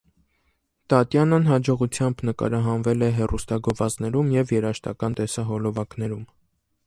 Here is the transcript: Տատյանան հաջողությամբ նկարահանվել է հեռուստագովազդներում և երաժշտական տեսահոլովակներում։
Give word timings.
Տատյանան 0.93 1.43
հաջողությամբ 1.49 2.23
նկարահանվել 2.29 3.07
է 3.07 3.11
հեռուստագովազդներում 3.19 4.33
և 4.39 4.57
երաժշտական 4.57 5.19
տեսահոլովակներում։ 5.21 6.25